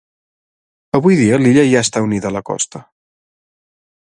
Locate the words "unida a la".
2.07-2.45